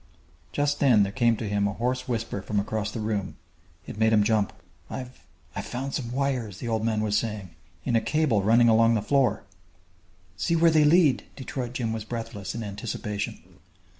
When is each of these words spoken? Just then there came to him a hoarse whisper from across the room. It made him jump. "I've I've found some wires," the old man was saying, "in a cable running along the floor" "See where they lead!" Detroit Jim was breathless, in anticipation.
Just 0.51 0.79
then 0.79 1.03
there 1.03 1.11
came 1.11 1.37
to 1.37 1.47
him 1.47 1.67
a 1.67 1.73
hoarse 1.73 2.07
whisper 2.07 2.41
from 2.41 2.59
across 2.59 2.89
the 2.89 2.99
room. 2.99 3.37
It 3.85 3.99
made 3.99 4.11
him 4.13 4.23
jump. 4.23 4.51
"I've 4.89 5.27
I've 5.55 5.67
found 5.67 5.93
some 5.93 6.11
wires," 6.11 6.57
the 6.57 6.67
old 6.67 6.83
man 6.83 7.01
was 7.01 7.15
saying, 7.15 7.51
"in 7.85 7.95
a 7.95 8.01
cable 8.01 8.41
running 8.41 8.67
along 8.67 8.95
the 8.95 9.03
floor" 9.03 9.43
"See 10.37 10.55
where 10.55 10.71
they 10.71 10.85
lead!" 10.85 11.25
Detroit 11.35 11.73
Jim 11.73 11.93
was 11.93 12.03
breathless, 12.03 12.55
in 12.55 12.63
anticipation. 12.63 13.43